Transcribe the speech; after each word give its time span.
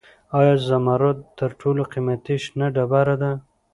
آیا 0.39 0.55
زمرد 0.67 1.17
تر 1.39 1.49
ټولو 1.59 1.81
قیمتي 1.91 2.35
شنه 2.43 2.67
ډبره 2.75 3.15
ده؟ 3.21 3.31